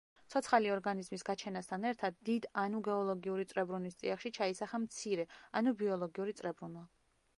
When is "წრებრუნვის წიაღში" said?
3.53-4.33